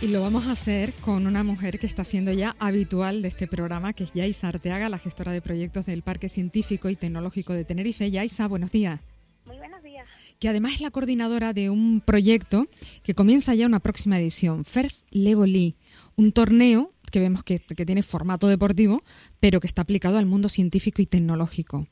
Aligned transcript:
Y 0.00 0.06
lo 0.06 0.22
vamos 0.22 0.46
a 0.46 0.52
hacer 0.52 0.92
con 1.00 1.26
una 1.26 1.42
mujer 1.42 1.80
que 1.80 1.86
está 1.86 2.04
siendo 2.04 2.32
ya 2.32 2.54
habitual 2.60 3.20
de 3.20 3.26
este 3.26 3.48
programa, 3.48 3.92
que 3.92 4.04
es 4.04 4.12
Yaisa 4.12 4.46
Arteaga, 4.46 4.88
la 4.88 4.98
gestora 4.98 5.32
de 5.32 5.42
proyectos 5.42 5.86
del 5.86 6.02
Parque 6.02 6.28
Científico 6.28 6.88
y 6.88 6.94
Tecnológico 6.94 7.52
de 7.52 7.64
Tenerife. 7.64 8.08
Yaisa, 8.08 8.46
buenos 8.46 8.70
días. 8.70 9.00
Muy 9.44 9.56
buenos 9.56 9.82
días. 9.82 10.06
Que 10.38 10.48
además 10.48 10.74
es 10.74 10.82
la 10.82 10.92
coordinadora 10.92 11.52
de 11.52 11.68
un 11.68 12.00
proyecto 12.00 12.68
que 13.02 13.14
comienza 13.14 13.56
ya 13.56 13.66
una 13.66 13.80
próxima 13.80 14.20
edición, 14.20 14.64
First 14.64 15.04
Lego 15.10 15.46
League, 15.46 15.74
un 16.14 16.30
torneo 16.30 16.92
que 17.10 17.18
vemos 17.18 17.42
que, 17.42 17.58
que 17.58 17.84
tiene 17.84 18.02
formato 18.02 18.46
deportivo, 18.46 19.02
pero 19.40 19.58
que 19.58 19.66
está 19.66 19.82
aplicado 19.82 20.18
al 20.18 20.26
mundo 20.26 20.48
científico 20.48 21.02
y 21.02 21.06
tecnológico. 21.06 21.88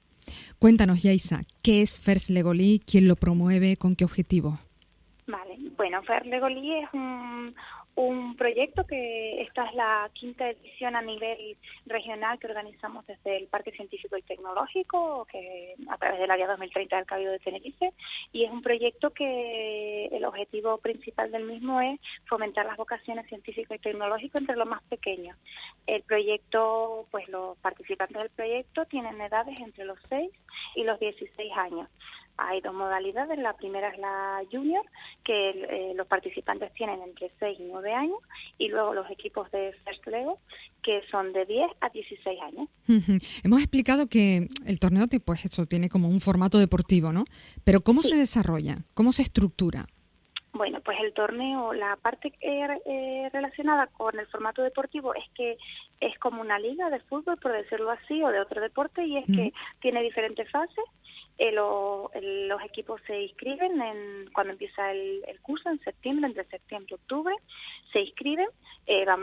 Cuéntanos, 0.60 1.02
Yaisa, 1.02 1.42
¿qué 1.60 1.82
es 1.82 1.98
First 1.98 2.30
Lego 2.30 2.54
League? 2.54 2.82
¿Quién 2.86 3.08
lo 3.08 3.16
promueve? 3.16 3.76
¿Con 3.76 3.96
qué 3.96 4.04
objetivo? 4.04 4.60
Vale, 5.26 5.58
bueno, 5.76 6.00
First 6.02 6.26
Lego 6.26 6.48
League 6.48 6.82
es 6.84 6.88
un, 6.92 7.52
un 7.96 8.36
proyecto 8.36 8.86
que 8.86 9.40
esta 9.40 9.64
es 9.64 9.74
la 9.74 10.10
quinta 10.12 10.50
edición 10.50 10.96
a 10.96 11.02
nivel 11.02 11.56
regional 11.86 12.38
que 12.38 12.46
organizamos 12.46 13.06
desde 13.06 13.38
el 13.38 13.46
Parque 13.48 13.72
Científico 13.72 14.18
y 14.18 14.22
Tecnológico, 14.22 15.26
que 15.30 15.74
a 15.88 15.96
través 15.96 16.20
del 16.20 16.30
área 16.30 16.46
2030 16.46 16.94
del 16.94 17.06
Cabildo 17.06 17.32
de 17.32 17.38
Tenerife, 17.38 17.92
y 18.32 18.44
es 18.44 18.50
un 18.50 18.60
proyecto 18.60 19.10
que 19.10 20.06
el 20.12 20.24
objetivo 20.26 20.76
principal 20.78 21.32
del 21.32 21.44
mismo 21.44 21.80
es 21.80 21.98
fomentar 22.26 22.66
las 22.66 22.76
vocaciones 22.76 23.26
científico 23.28 23.74
y 23.74 23.78
tecnológico 23.78 24.38
entre 24.38 24.56
los 24.56 24.68
más 24.68 24.82
pequeños. 24.84 25.36
El 25.86 26.02
proyecto, 26.02 27.06
pues 27.10 27.26
los 27.28 27.56
participantes 27.58 28.22
del 28.22 28.30
proyecto 28.30 28.84
tienen 28.84 29.18
edades 29.22 29.58
entre 29.58 29.86
los 29.86 29.98
6 30.10 30.30
y 30.74 30.84
los 30.84 31.00
16 31.00 31.52
años. 31.56 31.88
Hay 32.38 32.60
dos 32.60 32.74
modalidades. 32.74 33.38
La 33.38 33.54
primera 33.54 33.88
es 33.88 33.98
la 33.98 34.42
junior, 34.50 34.84
que 35.24 35.50
eh, 35.50 35.92
los 35.94 36.06
participantes 36.06 36.72
tienen 36.74 37.00
entre 37.02 37.30
6 37.38 37.58
y 37.58 37.64
9 37.64 37.92
años, 37.92 38.18
y 38.58 38.68
luego 38.68 38.94
los 38.94 39.10
equipos 39.10 39.50
de 39.50 39.74
First 39.84 40.06
Lego, 40.06 40.38
que 40.82 41.02
son 41.10 41.32
de 41.32 41.46
10 41.46 41.70
a 41.80 41.88
16 41.88 42.40
años. 42.42 42.68
Hemos 43.44 43.60
explicado 43.60 44.08
que 44.08 44.48
el 44.66 44.78
torneo 44.78 45.06
pues 45.24 45.44
eso 45.44 45.66
tiene 45.66 45.88
como 45.88 46.08
un 46.08 46.20
formato 46.20 46.58
deportivo, 46.58 47.12
¿no? 47.12 47.24
Pero 47.64 47.80
¿cómo 47.80 48.02
se 48.02 48.16
desarrolla? 48.16 48.78
¿Cómo 48.94 49.12
se 49.12 49.22
estructura? 49.22 49.86
Bueno, 50.52 50.80
pues 50.80 50.98
el 51.00 51.12
torneo, 51.12 51.74
la 51.74 51.96
parte 51.96 52.32
eh, 52.40 53.28
relacionada 53.30 53.88
con 53.88 54.18
el 54.18 54.26
formato 54.28 54.62
deportivo 54.62 55.14
es 55.14 55.24
que 55.34 55.58
es 56.00 56.18
como 56.18 56.40
una 56.40 56.58
liga 56.58 56.88
de 56.88 57.00
fútbol, 57.00 57.36
por 57.36 57.52
decirlo 57.52 57.90
así, 57.90 58.22
o 58.22 58.28
de 58.28 58.40
otro 58.40 58.60
deporte, 58.62 59.04
y 59.04 59.18
es 59.18 59.26
que 59.26 59.52
tiene 59.80 60.02
diferentes 60.02 60.50
fases 60.50 60.84
eh, 61.38 61.52
los 61.52 62.62
equipos 62.64 63.00
se 63.06 63.22
inscriben 63.22 63.80
en, 63.80 64.30
cuando 64.32 64.52
empieza 64.52 64.90
el, 64.90 65.22
curso, 65.42 65.68
en 65.68 65.78
septiembre, 65.80 66.28
entre 66.28 66.44
septiembre 66.44 66.88
y 66.90 66.94
octubre, 66.94 67.34
se 67.92 68.00
inscriben, 68.00 68.48
eh, 68.86 69.04
van 69.04 69.22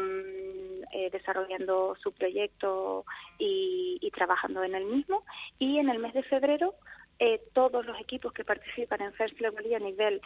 eh, 0.92 1.10
desarrollando 1.12 1.96
su 2.02 2.12
proyecto 2.12 3.06
y, 3.40 3.98
y, 4.00 4.12
trabajando 4.12 4.64
en 4.64 4.76
el 4.76 4.86
mismo, 4.86 5.24
y 5.58 5.80
en 5.80 5.90
el 5.90 6.00
mes 6.00 6.14
de 6.14 6.24
febrero 6.24 6.76
todos 7.54 7.86
los 7.86 7.98
equipos 8.02 8.34
que 8.34 8.44
participan 8.44 9.00
en 9.00 9.14
First 9.14 9.40
Level 9.40 9.74
a 9.74 9.80
nivel 9.80 10.20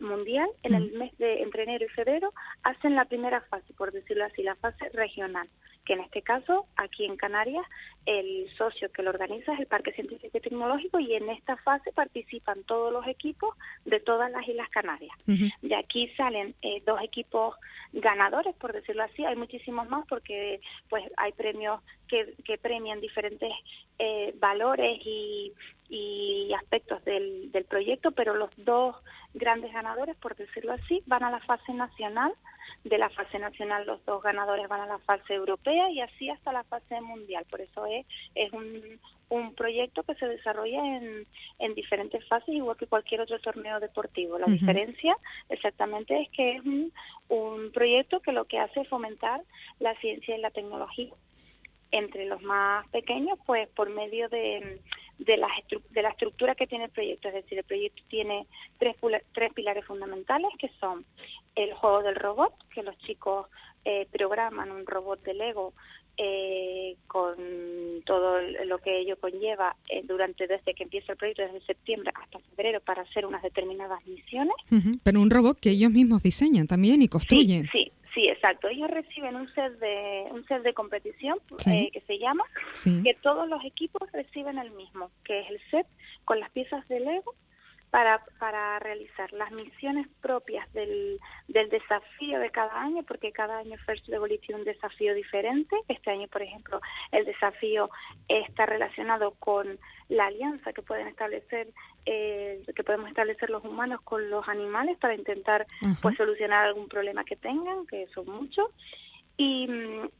mundial, 0.00 0.48
en 0.64 0.74
el 0.74 0.90
mes 0.94 1.16
de 1.18 1.42
entre 1.42 1.62
enero 1.62 1.84
y 1.84 1.88
febrero, 1.90 2.32
hacen 2.64 2.96
la 2.96 3.04
primera 3.04 3.40
fase, 3.42 3.72
por 3.74 3.92
decirlo 3.92 4.24
así, 4.24 4.42
la 4.42 4.56
fase 4.56 4.88
regional 4.88 5.48
que 5.86 5.94
en 5.94 6.00
este 6.00 6.20
caso, 6.20 6.66
aquí 6.76 7.04
en 7.04 7.16
Canarias, 7.16 7.64
el 8.04 8.48
socio 8.58 8.90
que 8.92 9.02
lo 9.02 9.10
organiza 9.10 9.54
es 9.54 9.60
el 9.60 9.66
Parque 9.66 9.92
Científico 9.92 10.36
y 10.36 10.40
Tecnológico 10.40 10.98
y 10.98 11.14
en 11.14 11.30
esta 11.30 11.56
fase 11.58 11.92
participan 11.92 12.64
todos 12.64 12.92
los 12.92 13.06
equipos 13.06 13.56
de 13.84 14.00
todas 14.00 14.30
las 14.30 14.46
Islas 14.46 14.68
Canarias. 14.70 15.16
De 15.26 15.74
aquí 15.74 16.08
salen 16.16 16.54
eh, 16.60 16.82
dos 16.84 17.00
equipos 17.02 17.56
ganadores, 17.92 18.54
por 18.56 18.72
decirlo 18.72 19.04
así, 19.04 19.24
hay 19.24 19.36
muchísimos 19.36 19.88
más 19.88 20.04
porque 20.08 20.60
pues 20.88 21.04
hay 21.16 21.32
premios 21.32 21.80
que, 22.08 22.34
que 22.44 22.58
premian 22.58 23.00
diferentes 23.00 23.52
eh, 23.98 24.34
valores 24.38 25.00
y, 25.04 25.52
y 25.88 26.52
aspectos 26.52 27.04
del, 27.04 27.50
del 27.52 27.64
proyecto, 27.64 28.10
pero 28.10 28.34
los 28.34 28.50
dos 28.56 28.96
grandes 29.34 29.72
ganadores, 29.72 30.16
por 30.16 30.36
decirlo 30.36 30.72
así, 30.72 31.02
van 31.06 31.22
a 31.22 31.30
la 31.30 31.40
fase 31.40 31.72
nacional 31.72 32.32
de 32.88 32.98
la 32.98 33.10
fase 33.10 33.38
nacional 33.38 33.84
los 33.86 34.04
dos 34.04 34.22
ganadores 34.22 34.68
van 34.68 34.80
a 34.80 34.86
la 34.86 34.98
fase 34.98 35.34
europea 35.34 35.90
y 35.90 36.00
así 36.00 36.30
hasta 36.30 36.52
la 36.52 36.62
fase 36.64 37.00
mundial. 37.00 37.44
Por 37.50 37.60
eso 37.60 37.84
es, 37.86 38.06
es 38.34 38.52
un, 38.52 39.00
un 39.28 39.54
proyecto 39.54 40.04
que 40.04 40.14
se 40.14 40.28
desarrolla 40.28 40.96
en, 40.96 41.26
en 41.58 41.74
diferentes 41.74 42.24
fases, 42.28 42.54
igual 42.54 42.76
que 42.76 42.86
cualquier 42.86 43.20
otro 43.22 43.40
torneo 43.40 43.80
deportivo. 43.80 44.38
La 44.38 44.46
diferencia 44.46 45.16
exactamente 45.48 46.20
es 46.20 46.28
que 46.30 46.56
es 46.56 46.64
un, 46.64 46.92
un 47.28 47.72
proyecto 47.72 48.20
que 48.20 48.32
lo 48.32 48.44
que 48.44 48.58
hace 48.58 48.80
es 48.82 48.88
fomentar 48.88 49.40
la 49.80 49.94
ciencia 49.96 50.36
y 50.36 50.40
la 50.40 50.50
tecnología 50.50 51.12
entre 51.90 52.26
los 52.26 52.42
más 52.42 52.86
pequeños, 52.88 53.38
pues 53.46 53.68
por 53.70 53.90
medio 53.90 54.28
de, 54.28 54.80
de, 55.18 55.36
la, 55.36 55.48
de 55.90 56.02
la 56.02 56.10
estructura 56.10 56.54
que 56.54 56.66
tiene 56.66 56.84
el 56.84 56.90
proyecto. 56.90 57.28
Es 57.28 57.34
decir, 57.34 57.58
el 57.58 57.64
proyecto 57.64 58.02
tiene 58.08 58.46
tres, 58.78 58.96
tres 59.32 59.52
pilares 59.52 59.84
fundamentales 59.84 60.50
que 60.58 60.70
son 60.80 61.04
el 61.54 61.72
juego 61.74 62.02
del 62.02 62.16
robot, 62.16 62.52
que 62.74 62.82
los 62.82 62.96
chicos 62.98 63.46
eh, 63.84 64.06
programan 64.10 64.70
un 64.70 64.86
robot 64.86 65.22
de 65.22 65.34
Lego 65.34 65.72
eh, 66.18 66.96
con 67.06 67.36
todo 68.06 68.40
lo 68.40 68.78
que 68.78 69.00
ello 69.00 69.16
conlleva 69.20 69.76
eh, 69.90 70.02
durante 70.04 70.46
desde 70.46 70.72
que 70.72 70.84
empieza 70.84 71.12
el 71.12 71.18
proyecto 71.18 71.42
desde 71.42 71.60
septiembre 71.66 72.10
hasta 72.14 72.38
febrero 72.38 72.80
para 72.80 73.02
hacer 73.02 73.26
unas 73.26 73.42
determinadas 73.42 74.04
misiones. 74.06 74.54
Pero 75.02 75.20
un 75.20 75.30
robot 75.30 75.60
que 75.60 75.70
ellos 75.70 75.90
mismos 75.90 76.22
diseñan 76.22 76.66
también 76.66 77.02
y 77.02 77.08
construyen. 77.08 77.68
Sí, 77.70 77.84
sí, 77.84 77.85
exacto. 78.46 78.68
Ellos 78.68 78.90
reciben 78.90 79.36
un 79.36 79.52
set 79.54 79.78
de 79.78 80.28
un 80.30 80.44
set 80.46 80.62
de 80.62 80.74
competición 80.74 81.38
eh, 81.66 81.90
que 81.92 82.00
se 82.02 82.18
llama, 82.18 82.44
que 82.84 83.14
todos 83.22 83.48
los 83.48 83.64
equipos 83.64 84.10
reciben 84.12 84.58
el 84.58 84.70
mismo, 84.72 85.10
que 85.24 85.40
es 85.40 85.50
el 85.50 85.60
set 85.70 85.86
con 86.24 86.40
las 86.40 86.50
piezas 86.50 86.86
de 86.88 87.00
Lego 87.00 87.34
para, 87.96 88.22
para 88.38 88.78
realizar 88.78 89.32
las 89.32 89.50
misiones 89.52 90.06
propias 90.20 90.70
del, 90.74 91.18
del 91.48 91.70
desafío 91.70 92.38
de 92.38 92.50
cada 92.50 92.78
año, 92.78 93.02
porque 93.04 93.32
cada 93.32 93.56
año 93.56 93.78
First 93.86 94.06
Level 94.08 94.38
tiene 94.38 94.60
un 94.60 94.66
desafío 94.66 95.14
diferente. 95.14 95.74
Este 95.88 96.10
año, 96.10 96.28
por 96.28 96.42
ejemplo, 96.42 96.78
el 97.10 97.24
desafío 97.24 97.88
está 98.28 98.66
relacionado 98.66 99.30
con 99.38 99.78
la 100.10 100.26
alianza 100.26 100.74
que 100.74 100.82
pueden 100.82 101.08
establecer, 101.08 101.68
eh, 102.04 102.62
que 102.74 102.84
podemos 102.84 103.08
establecer 103.08 103.48
los 103.48 103.64
humanos 103.64 104.02
con 104.02 104.28
los 104.28 104.46
animales 104.46 104.98
para 104.98 105.14
intentar 105.14 105.66
pues 106.02 106.18
solucionar 106.18 106.66
algún 106.66 106.88
problema 106.88 107.24
que 107.24 107.36
tengan, 107.36 107.86
que 107.86 108.08
son 108.08 108.26
muchos. 108.26 108.66
Y, 109.38 109.70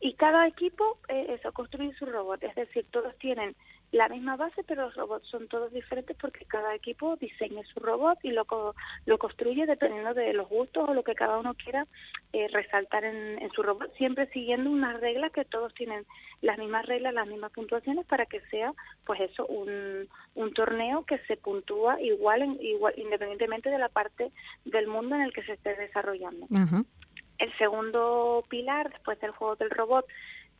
y 0.00 0.14
cada 0.14 0.46
equipo, 0.46 0.98
eh, 1.08 1.26
eso, 1.38 1.52
construye 1.52 1.92
su 1.98 2.06
robot, 2.06 2.42
es 2.42 2.54
decir, 2.54 2.86
todos 2.90 3.14
tienen 3.18 3.54
la 3.92 4.08
misma 4.08 4.36
base, 4.36 4.62
pero 4.64 4.86
los 4.86 4.94
robots 4.94 5.28
son 5.28 5.48
todos 5.48 5.72
diferentes 5.72 6.16
porque 6.20 6.44
cada 6.44 6.74
equipo 6.74 7.16
diseña 7.16 7.62
su 7.72 7.80
robot 7.80 8.18
y 8.22 8.30
lo, 8.30 8.46
lo 9.06 9.18
construye 9.18 9.66
dependiendo 9.66 10.12
de 10.12 10.32
los 10.32 10.48
gustos 10.48 10.88
o 10.88 10.94
lo 10.94 11.04
que 11.04 11.14
cada 11.14 11.38
uno 11.38 11.54
quiera 11.54 11.86
eh, 12.32 12.48
resaltar 12.52 13.04
en, 13.04 13.40
en, 13.40 13.50
su 13.52 13.62
robot, 13.62 13.94
siempre 13.96 14.26
siguiendo 14.28 14.70
unas 14.70 15.00
reglas 15.00 15.32
que 15.32 15.44
todos 15.44 15.72
tienen 15.74 16.04
las 16.42 16.58
mismas 16.58 16.84
reglas, 16.86 17.14
las 17.14 17.28
mismas 17.28 17.52
puntuaciones 17.52 18.04
para 18.06 18.26
que 18.26 18.40
sea, 18.50 18.72
pues 19.04 19.20
eso, 19.20 19.46
un, 19.46 20.08
un 20.34 20.52
torneo 20.52 21.04
que 21.04 21.18
se 21.20 21.36
puntúa 21.36 22.00
igual, 22.00 22.42
en, 22.42 22.58
igual, 22.60 22.94
independientemente 22.96 23.70
de 23.70 23.78
la 23.78 23.88
parte 23.88 24.32
del 24.64 24.88
mundo 24.88 25.14
en 25.14 25.22
el 25.22 25.32
que 25.32 25.44
se 25.44 25.52
esté 25.52 25.74
desarrollando. 25.76 26.46
El 27.38 27.58
segundo 27.58 28.44
pilar, 28.48 28.90
después 28.90 29.20
del 29.20 29.30
juego 29.30 29.56
del 29.56 29.70
robot, 29.70 30.06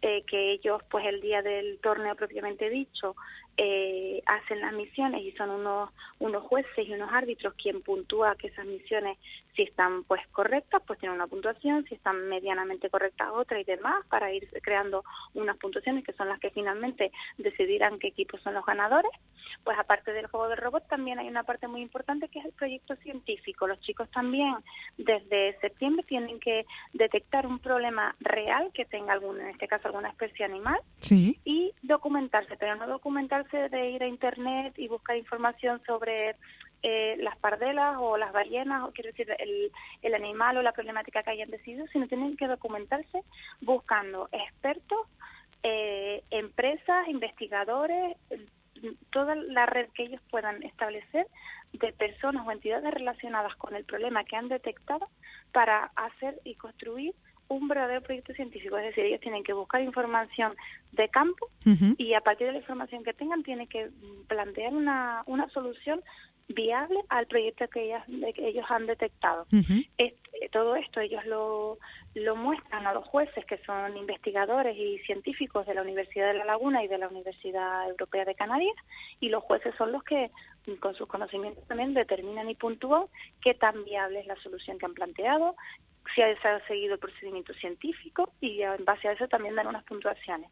eh, 0.06 0.25
que 0.26 0.53
ellos, 0.53 0.81
pues 0.88 1.05
el 1.06 1.20
día 1.20 1.43
del 1.43 1.79
torneo 1.81 2.14
propiamente 2.14 2.70
dicho, 2.70 3.17
eh, 3.58 4.23
hacen 4.26 4.61
las 4.61 4.75
misiones 4.75 5.23
y 5.23 5.32
son 5.32 5.49
unos, 5.50 5.91
unos 6.19 6.43
jueces 6.43 6.87
y 6.87 6.93
unos 6.93 7.11
árbitros 7.11 7.55
quien 7.55 7.81
puntúa 7.81 8.37
que 8.37 8.49
esas 8.49 8.67
misiones, 8.67 9.17
si 9.55 9.62
están 9.62 10.05
pues 10.05 10.20
correctas, 10.32 10.82
pues 10.87 10.99
tienen 10.99 11.17
una 11.17 11.26
puntuación, 11.26 11.85
si 11.87 11.94
están 11.94 12.29
medianamente 12.29 12.91
correctas 12.91 13.31
otra 13.32 13.58
y 13.58 13.64
demás, 13.64 14.05
para 14.11 14.31
ir 14.31 14.47
creando 14.62 15.05
unas 15.32 15.56
puntuaciones 15.56 16.05
que 16.05 16.12
son 16.12 16.29
las 16.29 16.38
que 16.38 16.50
finalmente 16.50 17.11
decidirán 17.38 17.99
qué 17.99 18.08
equipos 18.08 18.43
son 18.43 18.53
los 18.53 18.67
ganadores. 18.67 19.11
Pues 19.64 19.79
aparte 19.79 20.12
del 20.12 20.26
juego 20.26 20.49
de 20.49 20.56
robot 20.56 20.87
también 20.88 21.19
hay 21.19 21.29
una 21.29 21.44
parte 21.44 21.67
muy 21.67 21.81
importante 21.81 22.29
que 22.29 22.41
es 22.41 22.44
el 22.44 22.52
proyecto 22.52 22.94
científico. 22.97 23.67
Los 23.67 23.81
chicos 23.81 24.11
también 24.11 24.55
desde 24.99 25.59
septiembre 25.61 26.05
tienen 26.06 26.38
que 26.41 26.67
detectar 26.93 27.47
un 27.47 27.59
problema 27.59 28.14
real 28.20 28.70
que 28.75 28.85
tenga 28.85 29.14
algún, 29.14 29.41
en 29.41 29.49
este 29.49 29.67
caso 29.67 29.88
alguna 29.88 30.11
especie 30.11 30.44
animal 30.44 30.79
y 31.44 31.73
documentarse, 31.82 32.56
pero 32.59 32.76
no 32.76 32.87
documentarse 32.87 33.45
de 33.52 33.90
ir 33.90 34.02
a 34.02 34.06
internet 34.06 34.75
y 34.76 34.88
buscar 34.88 35.16
información 35.16 35.82
sobre 35.87 36.37
eh, 36.82 37.16
las 37.19 37.37
pardelas 37.38 37.96
o 37.98 38.16
las 38.16 38.32
ballenas, 38.32 38.84
o 38.84 38.93
quiero 38.93 39.10
decir, 39.10 39.34
el, 39.38 39.72
el 40.02 40.14
animal 40.14 40.56
o 40.56 40.62
la 40.62 40.72
problemática 40.72 41.22
que 41.22 41.31
hayan 41.31 41.50
decidido, 41.50 41.87
sino 41.88 42.06
tienen 42.06 42.37
que 42.37 42.46
documentarse 42.46 43.22
buscando 43.60 44.28
expertos, 44.32 45.06
eh, 45.62 46.22
empresas, 46.31 47.08
investigadores, 47.08 48.16
toda 49.10 49.34
la 49.34 49.66
red 49.66 49.88
que 49.94 50.04
ellos 50.04 50.20
puedan 50.31 50.62
establecer 50.62 51.26
de 51.72 51.92
personas 51.92 52.46
o 52.46 52.52
entidades 52.52 52.92
relacionadas 52.92 53.56
con 53.56 53.75
el 53.75 53.84
problema 53.84 54.25
que 54.25 54.37
han 54.37 54.49
detectado 54.49 55.08
para 55.52 55.90
hacer 55.96 56.40
y 56.44 56.54
construir 56.54 57.14
un 57.48 57.69
verdadero 57.69 58.02
proyecto 58.02 58.32
científico, 58.34 58.76
es 58.78 58.87
decir, 58.87 59.04
ellos 59.04 59.20
tienen 59.20 59.44
que 59.44 59.52
buscar 59.52 59.81
información 59.81 60.54
de 60.93 61.08
campo 61.08 61.48
y 61.98 62.14
a 62.14 62.20
partir 62.20 62.46
de 62.46 62.54
la 62.54 62.58
información 62.58 63.04
que 63.04 63.12
tengan 63.12 63.43
tienen 63.43 63.66
que 63.66 63.90
plantear 64.28 64.72
una, 64.72 65.22
una 65.26 65.48
solución 65.50 66.00
viable 66.48 67.00
al 67.08 67.26
proyecto 67.26 67.66
que, 67.69 67.87
ellas, 67.87 68.04
que 68.34 68.48
ellos 68.48 68.64
han 68.69 68.87
detectado. 68.87 69.46
todo 70.52 70.76
esto 70.76 71.00
ellos 71.00 71.25
lo, 71.26 71.78
lo 72.14 72.37
muestran 72.37 72.87
a 72.87 72.93
los 72.93 73.04
jueces, 73.06 73.44
que 73.46 73.58
son 73.58 73.96
investigadores 73.96 74.76
y 74.76 74.99
científicos 75.00 75.66
de 75.66 75.75
la 75.75 75.82
Universidad 75.82 76.28
de 76.28 76.38
La 76.38 76.44
Laguna 76.44 76.84
y 76.84 76.88
de 76.88 76.99
la 76.99 77.08
Universidad 77.08 77.88
Europea 77.88 78.25
de 78.25 78.34
Canarias, 78.34 78.76
y 79.20 79.28
los 79.28 79.42
jueces 79.42 79.75
son 79.76 79.92
los 79.92 80.04
que, 80.04 80.31
con 80.81 80.94
sus 80.94 81.08
conocimientos 81.08 81.66
también, 81.66 81.94
determinan 81.94 82.49
y 82.49 82.54
puntúan 82.54 83.04
qué 83.42 83.54
tan 83.54 83.84
viable 83.84 84.20
es 84.20 84.26
la 84.26 84.37
solución 84.37 84.78
que 84.78 84.87
han 84.87 84.94
planteado, 84.94 85.56
si 86.14 86.23
ha 86.23 86.67
seguido 86.67 86.94
el 86.94 87.00
procedimiento 87.00 87.53
científico 87.55 88.32
y 88.41 88.62
en 88.62 88.85
base 88.85 89.08
a 89.08 89.12
eso 89.12 89.29
también 89.29 89.55
dan 89.55 89.67
unas 89.67 89.85
puntuaciones. 89.85 90.50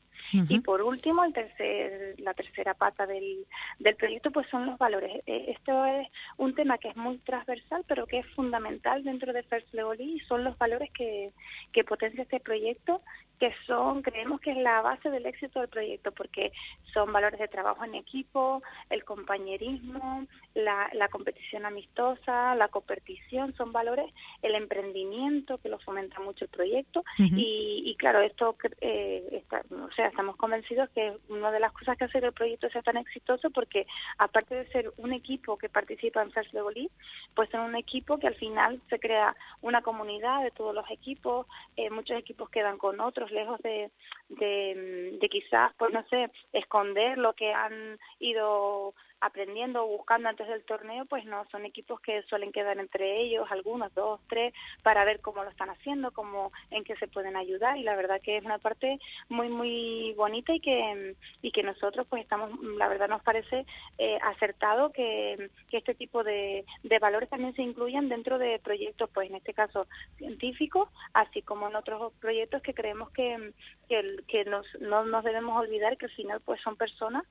Y 0.49 0.61
por 0.61 0.83
último, 0.83 1.23
el 1.25 1.33
tercer, 1.33 2.15
la 2.19 2.35
tercera 2.35 2.75
pata 2.75 3.07
del, 3.07 3.47
del 3.79 3.95
proyecto 3.95 4.31
pues 4.31 4.49
son 4.49 4.67
los 4.67 4.79
valores. 4.79 5.23
Eh, 5.27 5.47
esto 5.49 5.85
es 5.85 6.09
un 6.39 6.55
tema 6.55 6.79
que 6.79 6.89
es 6.89 6.97
muy 6.97 7.19
transversal, 7.19 7.85
pero 7.87 8.07
que 8.07 8.19
es 8.21 8.27
fundamental 8.35 9.05
dentro 9.05 9.33
de 9.33 9.43
First 9.45 9.73
Level 9.75 10.01
y 10.01 10.21
son 10.21 10.43
los 10.43 10.57
valores 10.59 10.91
que, 10.93 11.33
que 11.73 11.85
potencia 11.85 12.23
este 12.23 12.41
proyecto, 12.41 13.03
que 13.39 13.53
son, 13.67 14.03
creemos 14.03 14.41
que 14.41 14.53
es 14.53 14.57
la 14.57 14.81
base 14.81 15.11
del 15.11 15.27
éxito 15.27 15.61
del 15.61 15.69
proyecto, 15.69 16.13
porque 16.13 16.53
son 16.93 17.13
valores 17.13 17.39
de 17.39 17.49
trabajo 17.49 17.85
en 17.85 17.95
equipo, 17.95 18.63
el 18.91 19.05
compañerismo, 19.05 20.27
la, 20.55 20.89
la 20.95 21.09
competición 21.09 21.67
amistosa, 21.67 22.55
la 22.55 22.69
competición, 22.69 23.55
son 23.55 23.73
valores, 23.73 24.13
el 24.43 24.55
emprendimiento, 24.55 25.44
que 25.59 25.69
lo 25.69 25.79
fomenta 25.79 26.21
mucho 26.21 26.45
el 26.45 26.51
proyecto, 26.51 27.05
y, 27.19 27.83
y, 27.87 27.95
claro, 27.97 28.21
esto, 28.21 28.57
eh, 28.81 29.23
está, 29.33 29.63
o 29.71 29.93
sea, 29.93 30.09
estamos 30.09 30.37
convencidos 30.37 30.91
que 30.91 31.17
una 31.29 31.51
de 31.51 31.61
las 31.61 31.73
cosas 31.73 31.97
que 31.97 32.05
hace 32.05 32.21
que 32.21 32.27
el 32.27 32.33
proyecto 32.33 32.69
sea 32.71 32.83
tan 32.83 32.97
exitoso 32.97 33.51
porque 33.51 33.87
aparte 34.19 34.55
de 34.55 34.67
ser 34.69 34.93
un 34.97 35.13
equipo 35.13 35.57
que 35.57 35.69
participa 35.69 36.23
en 36.23 36.33
First 36.33 36.53
Level 36.53 36.91
pues 37.35 37.51
son 37.51 37.61
un 37.61 37.77
equipo 37.77 38.19
que 38.19 38.27
al 38.27 38.35
final 38.35 38.81
se 38.89 38.99
crea 38.99 39.37
una 39.63 39.83
comunidad 39.83 40.43
de 40.43 40.51
todos 40.51 40.75
los 40.75 40.91
equipos, 40.91 41.47
eh, 41.77 41.91
muchos 41.91 42.17
equipos 42.17 42.49
quedan 42.51 42.79
con 42.79 43.01
otros 43.01 43.31
lejos 43.31 43.61
de, 43.63 43.91
de, 44.29 45.19
de 45.21 45.29
quizás, 45.29 45.73
pues 45.79 45.93
no 45.93 46.05
sé, 46.09 46.31
esconder 46.53 47.19
lo 47.19 47.35
que 47.35 47.53
han 47.53 47.99
ido 48.19 48.95
aprendiendo 49.25 49.83
o 49.83 49.89
buscando 49.89 50.29
antes 50.29 50.47
del 50.47 50.65
torneo, 50.65 51.07
pues 51.07 51.25
no, 51.25 51.47
son 51.51 51.65
equipos 51.65 51.99
que 52.01 52.23
suelen 52.25 52.53
quedar 52.53 52.79
entre 52.79 53.23
ellos, 53.23 53.47
algunos, 53.51 53.93
dos, 53.95 54.21
tres, 54.29 54.53
para 54.83 55.05
ver 55.05 55.21
cómo 55.21 55.43
lo 55.43 55.51
están 55.51 55.71
haciendo, 55.71 56.11
cómo, 56.11 56.53
en 56.71 56.85
qué 56.85 56.95
se 56.97 57.09
pueden 57.09 57.35
ayudar. 57.35 57.79
Y 57.79 57.85
la 57.85 57.97
verdad 57.97 58.21
que 58.21 58.37
es 58.37 58.45
una 58.45 58.59
parte 58.59 58.99
muy, 59.31 59.49
muy 59.49 60.13
bonita 60.15 60.55
y 60.55 60.61
que, 60.61 61.17
y 61.41 61.51
que 61.53 61.63
nosotros 61.63 62.07
pues 62.09 62.23
estamos, 62.23 62.51
la 62.77 62.89
verdad 62.89 63.09
nos 63.09 63.23
parece 63.23 63.65
eh, 63.97 64.19
acertado 64.23 64.93
que, 64.93 65.49
que 65.71 65.79
este 65.79 65.95
tipo 65.95 66.23
de, 66.23 66.67
de 66.83 66.99
valores 66.99 67.31
también 67.31 67.55
se 67.55 67.63
incluyan 67.63 68.11
dentro 68.11 68.39
de 68.39 68.59
proyectos, 68.59 69.09
pues 69.15 69.31
en 69.31 69.37
este 69.37 69.55
caso 69.55 69.87
científicos, 70.19 70.91
así 71.15 71.41
como 71.41 71.69
en 71.69 71.77
otros 71.77 72.13
proyectos 72.21 72.61
que 72.61 72.75
creemos 72.75 73.11
que, 73.13 73.53
que, 73.89 74.17
que 74.29 74.45
nos, 74.45 74.67
no 74.81 75.05
nos 75.05 75.25
debemos 75.25 75.59
olvidar 75.59 75.97
que 75.97 76.07
al 76.07 76.13
final 76.13 76.41
pues 76.45 76.61
son 76.61 76.77
personas 76.77 77.25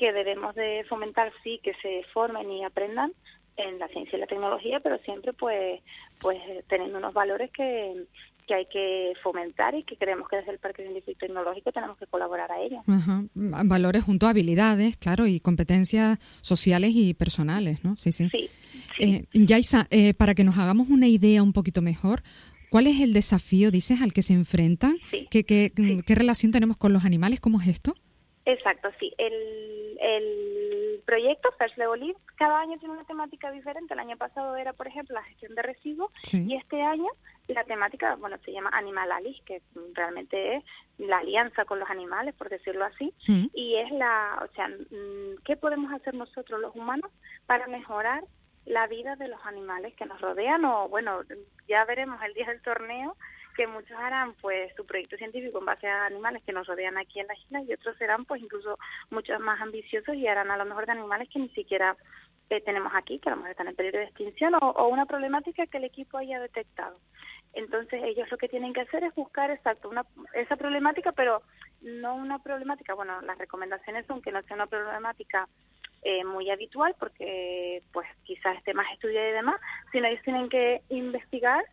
que 0.00 0.12
debemos 0.12 0.54
de 0.54 0.84
fomentar 0.88 1.30
sí 1.42 1.60
que 1.62 1.74
se 1.82 2.02
formen 2.12 2.50
y 2.50 2.64
aprendan 2.64 3.12
en 3.56 3.78
la 3.78 3.88
ciencia 3.88 4.16
y 4.16 4.20
la 4.20 4.26
tecnología, 4.26 4.80
pero 4.80 4.98
siempre 4.98 5.32
pues 5.32 5.80
pues 6.20 6.38
teniendo 6.68 6.98
unos 6.98 7.14
valores 7.14 7.50
que, 7.52 8.06
que 8.50 8.54
hay 8.54 8.66
que 8.66 9.12
fomentar 9.22 9.76
y 9.76 9.84
que 9.84 9.96
creemos 9.96 10.28
que 10.28 10.36
desde 10.36 10.50
el 10.50 10.58
Parque 10.58 10.82
Científico 10.82 11.12
y 11.12 11.14
Tecnológico 11.14 11.70
tenemos 11.70 11.96
que 11.98 12.06
colaborar 12.06 12.50
a 12.50 12.60
ello. 12.60 12.82
Valores 13.34 14.02
junto 14.02 14.26
a 14.26 14.30
habilidades, 14.30 14.96
claro, 14.96 15.26
y 15.26 15.38
competencias 15.38 16.18
sociales 16.40 16.90
y 16.94 17.14
personales, 17.14 17.84
¿no? 17.84 17.96
Sí, 17.96 18.10
sí. 18.10 18.28
sí, 18.28 18.50
Eh, 18.98 19.24
Yaisa, 19.32 19.86
eh, 19.90 20.14
para 20.14 20.34
que 20.34 20.42
nos 20.42 20.58
hagamos 20.58 20.88
una 20.88 21.06
idea 21.06 21.44
un 21.44 21.52
poquito 21.52 21.80
mejor, 21.80 22.22
¿cuál 22.70 22.88
es 22.88 23.00
el 23.00 23.12
desafío, 23.12 23.70
dices, 23.70 24.02
al 24.02 24.12
que 24.12 24.22
se 24.22 24.32
enfrentan? 24.32 24.96
¿Qué, 25.30 25.44
qué, 25.44 25.72
¿Qué 26.04 26.14
relación 26.16 26.50
tenemos 26.50 26.76
con 26.76 26.92
los 26.92 27.04
animales? 27.04 27.40
¿Cómo 27.40 27.60
es 27.60 27.68
esto? 27.68 27.94
Exacto, 28.52 28.90
sí. 28.98 29.12
El, 29.16 29.96
el 30.00 31.02
proyecto 31.06 31.50
First 31.58 31.76
Level 31.76 32.16
cada 32.36 32.60
año 32.60 32.78
tiene 32.78 32.94
una 32.94 33.04
temática 33.04 33.50
diferente. 33.50 33.94
El 33.94 34.00
año 34.00 34.16
pasado 34.16 34.56
era, 34.56 34.72
por 34.72 34.88
ejemplo, 34.88 35.14
la 35.14 35.22
gestión 35.24 35.54
de 35.54 35.62
residuos 35.62 36.10
y 36.32 36.56
este 36.56 36.82
año 36.82 37.08
la 37.54 37.64
temática, 37.64 38.16
bueno, 38.16 38.36
se 38.44 38.52
llama 38.52 38.70
Animal 38.72 39.10
Alice, 39.12 39.40
que 39.44 39.62
realmente 39.94 40.56
es 40.56 40.64
la 40.98 41.18
alianza 41.18 41.64
con 41.64 41.78
los 41.78 41.90
animales, 41.90 42.34
por 42.34 42.48
decirlo 42.48 42.84
así, 42.84 43.12
y 43.26 43.76
es 43.76 43.90
la, 43.90 44.38
o 44.42 44.54
sea, 44.54 44.68
mm, 44.68 45.42
¿qué 45.44 45.56
podemos 45.56 45.92
hacer 45.92 46.14
nosotros 46.14 46.60
los 46.60 46.74
humanos 46.74 47.10
para 47.46 47.66
mejorar 47.66 48.24
la 48.66 48.86
vida 48.86 49.16
de 49.16 49.28
los 49.28 49.44
animales 49.44 49.94
que 49.94 50.06
nos 50.06 50.20
rodean? 50.20 50.64
O 50.64 50.88
bueno, 50.88 51.22
ya 51.68 51.84
veremos 51.84 52.22
el 52.22 52.34
día 52.34 52.46
del 52.46 52.62
torneo 52.62 53.16
que 53.56 53.66
muchos 53.66 53.96
harán 53.98 54.34
pues 54.40 54.72
su 54.76 54.84
proyecto 54.86 55.16
científico 55.16 55.58
en 55.58 55.64
base 55.64 55.88
a 55.88 56.06
animales 56.06 56.42
que 56.44 56.52
nos 56.52 56.66
rodean 56.66 56.98
aquí 56.98 57.20
en 57.20 57.26
la 57.26 57.34
isla 57.34 57.62
y 57.62 57.72
otros 57.72 57.96
serán 57.96 58.24
pues 58.24 58.42
incluso 58.42 58.78
muchos 59.10 59.38
más 59.40 59.60
ambiciosos 59.60 60.14
y 60.14 60.26
harán 60.26 60.50
a 60.50 60.56
lo 60.56 60.64
mejor 60.64 60.86
de 60.86 60.92
animales 60.92 61.28
que 61.28 61.38
ni 61.38 61.48
siquiera 61.50 61.96
eh, 62.50 62.60
tenemos 62.62 62.92
aquí, 62.96 63.20
que 63.20 63.28
a 63.28 63.32
lo 63.32 63.36
mejor 63.36 63.52
están 63.52 63.68
en 63.68 63.76
peligro 63.76 64.00
de 64.00 64.06
extinción 64.06 64.54
o, 64.60 64.88
una 64.88 65.06
problemática 65.06 65.66
que 65.66 65.78
el 65.78 65.84
equipo 65.84 66.18
haya 66.18 66.40
detectado. 66.40 66.98
Entonces 67.52 68.02
ellos 68.04 68.28
lo 68.30 68.38
que 68.38 68.48
tienen 68.48 68.72
que 68.72 68.80
hacer 68.80 69.04
es 69.04 69.14
buscar 69.14 69.50
exacto 69.50 69.88
una, 69.88 70.04
esa 70.34 70.56
problemática, 70.56 71.12
pero 71.12 71.42
no 71.80 72.16
una 72.16 72.40
problemática, 72.40 72.94
bueno, 72.94 73.20
las 73.22 73.38
recomendaciones 73.38 74.04
son 74.06 74.20
que 74.20 74.32
no 74.32 74.42
sea 74.42 74.56
una 74.56 74.66
problemática 74.66 75.48
eh, 76.02 76.24
muy 76.24 76.50
habitual 76.50 76.94
porque 76.98 77.82
pues 77.92 78.08
quizás 78.24 78.56
esté 78.56 78.74
más 78.74 78.90
estudiada 78.94 79.28
y 79.28 79.32
demás, 79.32 79.60
sino 79.92 80.08
ellos 80.08 80.22
tienen 80.24 80.48
que 80.48 80.82
investigar 80.88 81.64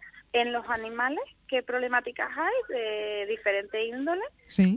en 0.42 0.54
los 0.54 0.68
animales 0.70 1.24
qué 1.48 1.64
problemáticas 1.64 2.30
hay 2.38 2.76
de 2.76 3.26
diferente 3.28 3.86
índole. 3.86 4.22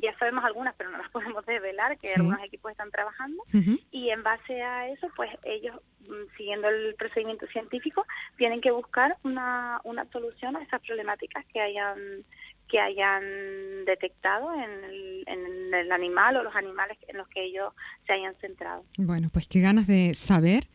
Ya 0.03 0.17
sabemos 0.19 0.45
algunas, 0.45 0.75
pero 0.77 0.91
no 0.91 0.99
las 0.99 1.11
podemos 1.13 1.45
desvelar, 1.47 1.99
que 1.99 2.13
algunos 2.15 2.43
equipos 2.45 2.71
están 2.71 2.91
trabajando. 2.91 3.43
Y 3.91 4.11
en 4.11 4.23
base 4.23 4.63
a 4.63 4.89
eso, 4.89 5.09
pues 5.17 5.31
ellos, 5.45 5.77
mm, 6.01 6.37
siguiendo 6.37 6.69
el 6.69 6.95
procedimiento 6.95 7.47
científico, 7.49 8.07
tienen 8.37 8.61
que 8.61 8.71
buscar 8.71 9.17
una, 9.25 9.81
una 9.85 10.11
solución 10.11 10.57
a 10.57 10.63
esas 10.63 10.81
problemáticas 10.83 11.45
que 11.47 11.61
hayan 11.61 12.25
que 12.69 12.79
hayan 12.79 13.85
detectado 13.85 14.55
en 14.55 14.85
el, 14.85 15.25
en 15.27 15.75
el 15.75 15.91
animal 15.91 16.37
o 16.37 16.45
los 16.45 16.55
animales 16.55 16.97
en 17.09 17.17
los 17.17 17.27
que 17.27 17.43
ellos 17.43 17.73
se 18.07 18.13
hayan 18.13 18.37
centrado. 18.37 18.85
Bueno, 18.97 19.29
pues 19.33 19.49
qué 19.49 19.61
ganas 19.61 19.89
de 19.89 20.15
saber 20.15 20.69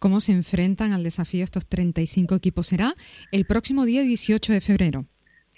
cómo 0.00 0.18
se 0.20 0.32
enfrentan 0.32 0.92
al 0.92 1.04
desafío 1.04 1.44
estos 1.44 1.68
35 1.68 2.34
equipos. 2.34 2.66
Será 2.66 2.94
el 3.30 3.44
próximo 3.44 3.84
día 3.84 4.02
18 4.02 4.52
de 4.52 4.60
febrero. 4.60 5.04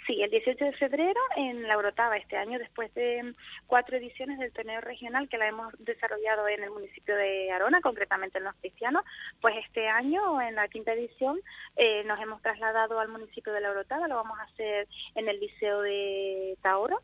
Sí, 0.07 0.21
el 0.21 0.31
18 0.31 0.65
de 0.65 0.73
febrero 0.73 1.21
en 1.37 1.69
la 1.69 1.79
Orotava 1.79 2.17
este 2.17 2.37
año, 2.37 2.59
después 2.59 2.93
de 2.95 3.35
cuatro 3.69 3.97
ediciones 3.97 4.41
del 4.41 4.53
torneo 4.53 4.81
regional 4.81 5.29
que 5.29 5.39
la 5.39 5.47
hemos 5.47 5.73
desarrollado 5.79 6.49
en 6.49 6.65
el 6.65 6.71
municipio 6.71 7.15
de 7.15 7.53
Arona, 7.53 7.81
concretamente 7.81 8.39
en 8.39 8.45
Los 8.45 8.57
Cristianos, 8.57 9.05
pues 9.41 9.55
este 9.65 9.89
año, 9.89 10.43
en 10.43 10.57
la 10.57 10.67
quinta 10.67 10.93
edición, 10.93 11.39
eh, 11.77 12.03
nos 12.05 12.21
hemos 12.21 12.43
trasladado 12.43 12.99
al 12.99 13.11
municipio 13.11 13.53
de 13.53 13.61
la 13.61 13.71
Orotava, 13.71 14.09
lo 14.09 14.17
vamos 14.17 14.41
a 14.41 14.45
hacer 14.45 14.89
en 15.15 15.29
el 15.29 15.39
Liceo 15.39 15.83
de 15.83 16.59
Taoro 16.63 17.01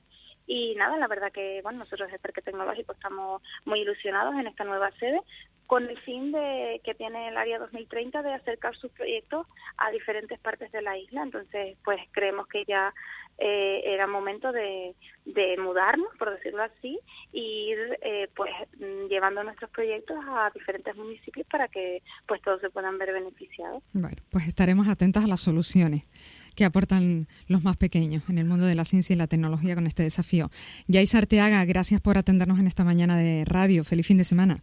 Y 0.48 0.74
nada, 0.74 0.96
la 0.96 1.06
verdad 1.06 1.30
que 1.30 1.60
bueno, 1.62 1.78
nosotros 1.78 2.08
desde 2.08 2.18
Parque 2.18 2.42
Tecnológico 2.42 2.94
estamos 2.94 3.42
muy 3.64 3.80
ilusionados 3.80 4.34
en 4.34 4.48
esta 4.48 4.64
nueva 4.64 4.90
sede 4.98 5.20
con 5.68 5.84
el 5.86 5.98
fin 5.98 6.32
de 6.32 6.80
que 6.82 6.94
tiene 6.94 7.28
el 7.28 7.36
área 7.36 7.58
2030 7.58 8.22
de 8.22 8.32
acercar 8.32 8.74
sus 8.74 8.90
proyectos 8.92 9.46
a 9.76 9.90
diferentes 9.90 10.40
partes 10.40 10.72
de 10.72 10.80
la 10.80 10.96
isla. 10.96 11.22
Entonces, 11.22 11.76
pues 11.84 12.00
creemos 12.12 12.48
que 12.48 12.64
ya 12.64 12.94
eh, 13.36 13.82
era 13.84 14.06
momento 14.06 14.50
de, 14.50 14.94
mudarnos, 15.62 16.08
por 16.18 16.30
decirlo 16.34 16.62
así, 16.62 16.98
e 17.34 17.38
ir 17.38 17.98
eh, 18.00 18.28
pues 18.34 18.50
llevando 19.10 19.44
nuestros 19.44 19.70
proyectos 19.70 20.16
a 20.26 20.50
diferentes 20.54 20.96
municipios 20.96 21.46
para 21.48 21.68
que 21.68 22.02
pues 22.26 22.40
todos 22.40 22.62
se 22.62 22.70
puedan 22.70 22.96
ver 22.96 23.12
beneficiados. 23.12 23.82
Bueno, 23.92 24.16
pues 24.30 24.48
estaremos 24.48 24.88
atentas 24.88 25.26
a 25.26 25.28
las 25.28 25.42
soluciones 25.42 26.04
que 26.56 26.64
aportan 26.64 27.26
los 27.46 27.62
más 27.62 27.76
pequeños 27.76 28.26
en 28.30 28.38
el 28.38 28.46
mundo 28.46 28.64
de 28.64 28.74
la 28.74 28.86
ciencia 28.86 29.12
y 29.12 29.16
la 29.16 29.26
tecnología 29.26 29.74
con 29.74 29.86
este 29.86 30.02
desafío. 30.02 30.48
Yais 30.86 31.14
Arteaga, 31.14 31.62
gracias 31.66 32.00
por 32.00 32.16
atendernos 32.16 32.58
en 32.58 32.66
esta 32.66 32.84
mañana 32.84 33.18
de 33.18 33.44
radio. 33.44 33.84
Feliz 33.84 34.06
fin 34.06 34.16
de 34.16 34.24
semana. 34.24 34.62